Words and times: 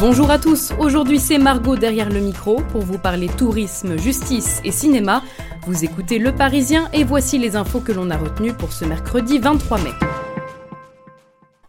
Bonjour 0.00 0.30
à 0.30 0.38
tous, 0.38 0.72
aujourd'hui 0.78 1.18
c'est 1.18 1.36
Margot 1.36 1.76
derrière 1.76 2.08
le 2.08 2.20
micro 2.20 2.62
pour 2.72 2.80
vous 2.80 2.96
parler 2.96 3.28
tourisme, 3.28 3.98
justice 3.98 4.62
et 4.64 4.72
cinéma. 4.72 5.22
Vous 5.66 5.84
écoutez 5.84 6.18
Le 6.18 6.32
Parisien 6.32 6.88
et 6.94 7.04
voici 7.04 7.36
les 7.36 7.54
infos 7.54 7.80
que 7.80 7.92
l'on 7.92 8.08
a 8.08 8.16
retenues 8.16 8.54
pour 8.54 8.72
ce 8.72 8.86
mercredi 8.86 9.38
23 9.38 9.78
mai. 9.80 9.90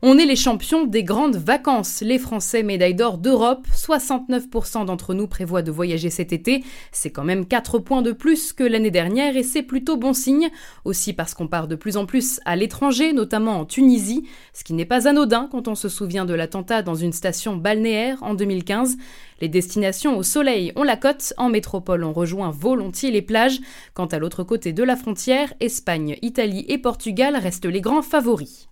On 0.04 0.18
est 0.18 0.26
les 0.26 0.36
champions 0.36 0.86
des 0.86 1.04
grandes 1.04 1.36
vacances. 1.36 2.02
Les 2.02 2.18
Français 2.18 2.64
médailles 2.64 2.96
d'or 2.96 3.20
d'Europe, 3.20 3.68
69% 3.72 4.86
d'entre 4.86 5.14
nous 5.14 5.28
prévoient 5.28 5.62
de 5.62 5.70
voyager 5.70 6.10
cet 6.10 6.34
été. 6.34 6.64
C'est 6.92 7.12
quand 7.12 7.24
même 7.24 7.46
4 7.46 7.78
points 7.78 8.02
de 8.02 8.12
plus 8.12 8.52
que 8.52 8.64
l'année 8.64 8.90
dernière 8.90 9.38
et 9.38 9.44
c'est 9.44 9.62
plutôt 9.62 9.98
bon 9.98 10.14
signe. 10.14 10.50
Aussi 10.86 11.14
parce 11.14 11.36
qu'on 11.36 11.48
part 11.48 11.68
de 11.68 11.76
plus 11.76 11.98
en 11.98 12.08
plus 12.08 12.40
à 12.46 12.56
l'étranger, 12.56 13.14
notamment 13.14 13.60
en 13.60 13.66
Tunisie, 13.66 14.28
ce 14.54 14.64
qui 14.64 14.74
n'est 14.74 14.86
pas 14.86 15.08
anodin 15.08 15.48
quand 15.52 15.68
on 15.68 15.76
se 15.76 15.88
souvient 15.88 16.26
de 16.26 16.34
l'attentat 16.34 16.82
dans 16.82 16.96
une 16.96 17.14
station 17.14 17.56
balnéaire 17.56 18.18
en 18.24 18.34
2015. 18.34 18.98
Les 19.40 19.50
destinations 19.50 20.18
au 20.18 20.24
soleil 20.24 20.72
ont 20.76 20.84
la 20.84 20.98
cote. 20.98 21.32
En 21.38 21.50
métropole, 21.50 22.04
on 22.04 22.12
rejoint 22.12 22.50
volontiers 22.50 23.12
les 23.12 23.22
plages. 23.22 23.60
Quant 23.94 24.08
à 24.08 24.18
l'autre 24.18 24.44
côté 24.44 24.74
de 24.74 24.82
la 24.82 24.96
frontière, 24.96 25.54
Espagne, 25.60 26.18
Italie 26.24 26.66
et 26.70 26.80
Portugal 26.80 27.36
restent 27.36 27.66
les 27.66 27.82
grands 27.82 28.02
favoris. 28.02 28.68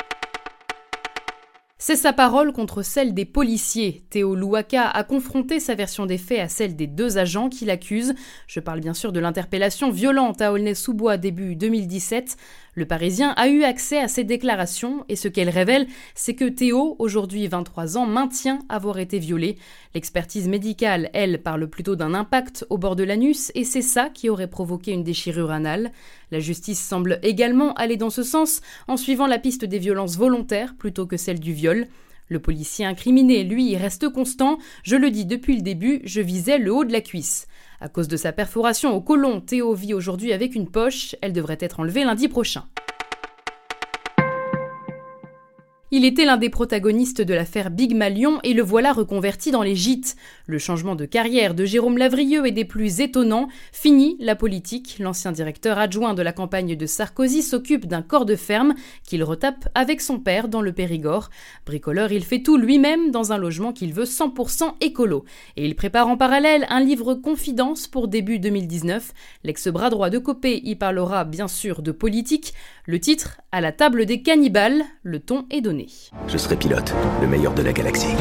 C'est 1.81 1.95
sa 1.95 2.11
parole 2.11 2.51
contre 2.51 2.81
celle 2.81 3.13
des 3.13 3.23
policiers. 3.23 4.03
Théo 4.09 4.35
Louaka 4.35 4.89
a 4.89 5.05
confronté 5.05 5.61
sa 5.61 5.75
version 5.75 6.05
des 6.05 6.17
faits 6.17 6.41
à 6.41 6.49
celle 6.49 6.75
des 6.75 6.87
deux 6.87 7.17
agents 7.17 7.47
qui 7.47 7.63
l'accusent. 7.63 8.15
Je 8.47 8.59
parle 8.59 8.81
bien 8.81 8.93
sûr 8.93 9.13
de 9.13 9.19
l'interpellation 9.21 9.89
violente 9.89 10.41
à 10.41 10.51
Aulnay-sous-Bois 10.51 11.15
début 11.15 11.55
2017. 11.55 12.35
Le 12.79 12.85
Parisien 12.85 13.33
a 13.35 13.49
eu 13.49 13.63
accès 13.63 13.99
à 13.99 14.07
ces 14.07 14.23
déclarations 14.23 15.03
et 15.09 15.17
ce 15.17 15.27
qu'elles 15.27 15.49
révèlent, 15.49 15.87
c'est 16.15 16.33
que 16.33 16.45
Théo, 16.45 16.95
aujourd'hui 16.97 17.45
23 17.45 17.97
ans, 17.97 18.05
maintient 18.05 18.59
avoir 18.69 18.99
été 18.99 19.19
violé. 19.19 19.57
L'expertise 19.93 20.47
médicale, 20.47 21.09
elle, 21.13 21.43
parle 21.43 21.67
plutôt 21.67 21.97
d'un 21.97 22.13
impact 22.13 22.65
au 22.69 22.77
bord 22.77 22.95
de 22.95 23.03
l'anus 23.03 23.51
et 23.53 23.65
c'est 23.65 23.81
ça 23.81 24.09
qui 24.09 24.29
aurait 24.29 24.47
provoqué 24.47 24.93
une 24.93 25.03
déchirure 25.03 25.51
anale. 25.51 25.91
La 26.31 26.39
justice 26.39 26.79
semble 26.79 27.19
également 27.21 27.73
aller 27.73 27.97
dans 27.97 28.09
ce 28.09 28.23
sens 28.23 28.61
en 28.87 28.95
suivant 28.95 29.27
la 29.27 29.39
piste 29.39 29.65
des 29.65 29.77
violences 29.77 30.15
volontaires 30.15 30.73
plutôt 30.77 31.05
que 31.05 31.17
celle 31.17 31.41
du 31.41 31.51
viol. 31.51 31.85
Le 32.29 32.39
policier 32.39 32.85
incriminé, 32.85 33.43
lui, 33.43 33.75
reste 33.75 34.07
constant. 34.09 34.59
Je 34.83 34.95
le 34.95 35.09
dis 35.09 35.25
depuis 35.25 35.55
le 35.55 35.63
début, 35.63 36.01
je 36.03 36.21
visais 36.21 36.59
le 36.59 36.71
haut 36.71 36.85
de 36.85 36.93
la 36.93 37.01
cuisse. 37.01 37.47
À 37.81 37.89
cause 37.89 38.07
de 38.07 38.17
sa 38.17 38.31
perforation 38.31 38.93
au 38.93 39.01
côlon, 39.01 39.41
Théo 39.41 39.73
vit 39.73 39.95
aujourd'hui 39.95 40.31
avec 40.31 40.53
une 40.53 40.69
poche. 40.69 41.15
Elle 41.23 41.33
devrait 41.33 41.57
être 41.59 41.79
enlevée 41.79 42.03
lundi 42.03 42.27
prochain. 42.27 42.65
Il 45.91 46.05
était 46.05 46.25
l'un 46.25 46.37
des 46.37 46.51
protagonistes 46.51 47.21
de 47.21 47.33
l'affaire 47.33 47.71
Big 47.71 47.95
Malion 47.95 48.39
et 48.43 48.53
le 48.53 48.61
voilà 48.61 48.93
reconverti 48.93 49.49
dans 49.49 49.63
les 49.63 49.75
gîtes. 49.75 50.15
Le 50.49 50.57
changement 50.57 50.95
de 50.95 51.05
carrière 51.05 51.53
de 51.53 51.63
Jérôme 51.63 51.99
Lavrieux 51.99 52.47
est 52.47 52.51
des 52.51 52.65
plus 52.65 53.01
étonnants. 53.01 53.49
Fini 53.71 54.17
la 54.19 54.35
politique, 54.35 54.97
l'ancien 54.99 55.31
directeur 55.31 55.77
adjoint 55.77 56.15
de 56.15 56.23
la 56.23 56.33
campagne 56.33 56.75
de 56.75 56.85
Sarkozy 56.87 57.43
s'occupe 57.43 57.85
d'un 57.85 58.01
corps 58.01 58.25
de 58.25 58.35
ferme 58.35 58.73
qu'il 59.03 59.23
retape 59.23 59.69
avec 59.75 60.01
son 60.01 60.17
père 60.19 60.47
dans 60.47 60.63
le 60.63 60.73
Périgord. 60.73 61.29
Bricoleur, 61.67 62.11
il 62.11 62.23
fait 62.23 62.41
tout 62.41 62.57
lui-même 62.57 63.11
dans 63.11 63.31
un 63.31 63.37
logement 63.37 63.73
qu'il 63.73 63.93
veut 63.93 64.05
100% 64.05 64.73
écolo. 64.81 65.23
Et 65.55 65.67
il 65.67 65.75
prépare 65.75 66.07
en 66.07 66.17
parallèle 66.17 66.65
un 66.69 66.79
livre 66.79 67.13
confidence 67.13 67.85
pour 67.85 68.07
début 68.07 68.39
2019. 68.39 69.13
L'ex-bras 69.43 69.91
droit 69.91 70.09
de 70.09 70.17
Copé 70.17 70.59
y 70.63 70.75
parlera 70.75 71.25
bien 71.25 71.47
sûr 71.47 71.83
de 71.83 71.91
politique. 71.91 72.55
Le 72.87 72.99
titre, 72.99 73.39
À 73.51 73.61
la 73.61 73.71
table 73.71 74.07
des 74.07 74.23
cannibales, 74.23 74.83
le 75.03 75.19
ton 75.19 75.45
est 75.51 75.61
donné. 75.61 75.85
Je 76.27 76.39
serai 76.39 76.55
pilote, 76.55 76.91
le 77.21 77.27
meilleur 77.27 77.53
de 77.53 77.61
la 77.61 77.71
galaxie. 77.71 78.15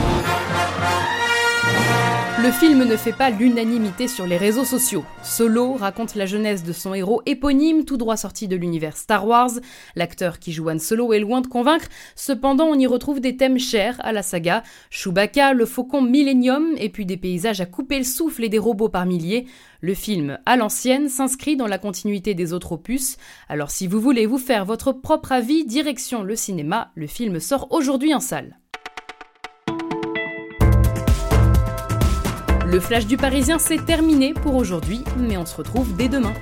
Le 2.41 2.53
film 2.53 2.85
ne 2.85 2.97
fait 2.97 3.13
pas 3.13 3.31
l'unanimité 3.31 4.07
sur 4.07 4.25
les 4.25 4.37
réseaux 4.37 4.65
sociaux. 4.65 5.05
Solo 5.25 5.73
raconte 5.73 6.15
la 6.15 6.25
jeunesse 6.25 6.63
de 6.63 6.73
son 6.73 6.95
héros 6.95 7.21
éponyme, 7.27 7.85
tout 7.85 7.97
droit 7.97 8.17
sorti 8.17 8.47
de 8.47 8.55
l'univers 8.55 8.97
Star 8.97 9.27
Wars. 9.27 9.51
L'acteur 9.97 10.39
qui 10.39 10.53
joue 10.53 10.71
Han 10.71 10.79
Solo 10.79 11.13
est 11.13 11.19
loin 11.19 11.41
de 11.41 11.49
convaincre, 11.49 11.89
cependant 12.15 12.67
on 12.67 12.79
y 12.79 12.87
retrouve 12.87 13.21
des 13.21 13.37
thèmes 13.37 13.59
chers 13.59 13.97
à 14.07 14.13
la 14.13 14.23
saga. 14.23 14.63
Chewbacca, 14.89 15.53
le 15.53 15.67
faucon 15.67 16.01
Millennium, 16.01 16.75
et 16.79 16.91
puis 16.91 17.07
des 17.07 17.17
paysages 17.17 17.61
à 17.61 17.67
couper 17.67 17.99
le 17.99 18.05
souffle 18.05 18.45
et 18.45 18.49
des 18.49 18.61
robots 18.61 18.89
par 18.89 19.05
milliers. 19.05 19.47
Le 19.81 19.95
film, 19.95 20.39
à 20.47 20.57
l'ancienne, 20.57 21.09
s'inscrit 21.09 21.57
dans 21.57 21.67
la 21.67 21.79
continuité 21.79 22.35
des 22.35 22.53
autres 22.53 22.71
opus. 22.71 23.17
Alors 23.49 23.73
si 23.73 23.89
vous 23.89 24.01
voulez 24.01 24.27
vous 24.27 24.39
faire 24.39 24.65
votre 24.65 24.93
propre 24.93 25.33
avis, 25.33 25.65
direction 25.65 26.23
le 26.23 26.37
cinéma, 26.37 26.93
le 26.95 27.09
film 27.09 27.41
sort 27.41 27.67
aujourd'hui 27.73 28.15
en 28.15 28.21
salle. 28.21 28.59
Le 32.71 32.81
flash 32.81 33.07
du 33.07 33.17
Parisien, 33.17 33.59
c'est 33.59 33.83
terminé 33.83 34.35
pour 34.35 34.55
aujourd'hui, 34.55 35.03
mais 35.17 35.39
on 35.39 35.47
se 35.47 35.57
retrouve 35.57 35.97
dès 35.97 36.11
demain. 36.11 36.35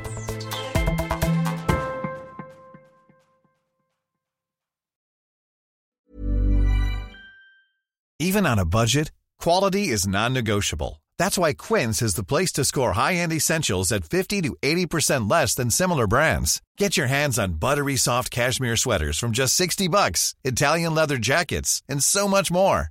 Even 8.19 8.45
on 8.45 8.59
a 8.59 8.65
budget, 8.65 9.13
quality 9.39 9.93
is 9.93 10.09
non-negotiable. 10.09 11.01
That's 11.17 11.39
why 11.39 11.53
Quince 11.55 12.03
is 12.03 12.15
the 12.17 12.25
place 12.25 12.51
to 12.55 12.65
score 12.65 12.95
high-end 12.95 13.33
essentials 13.33 13.93
at 13.93 14.05
50 14.05 14.43
to 14.43 14.57
80% 14.63 15.31
less 15.31 15.55
than 15.55 15.71
similar 15.71 16.09
brands. 16.09 16.61
Get 16.77 16.97
your 16.97 17.07
hands 17.07 17.39
on 17.39 17.61
buttery 17.61 17.97
soft 17.97 18.33
cashmere 18.33 18.77
sweaters 18.77 19.17
from 19.17 19.31
just 19.31 19.55
60 19.55 19.87
bucks, 19.87 20.35
Italian 20.43 20.93
leather 20.93 21.19
jackets, 21.19 21.85
and 21.89 22.03
so 22.03 22.27
much 22.27 22.51
more. 22.51 22.91